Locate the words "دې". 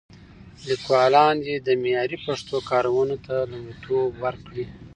1.45-1.55